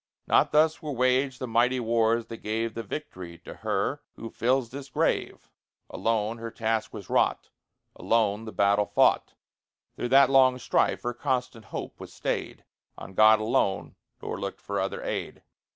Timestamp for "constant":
11.13-11.65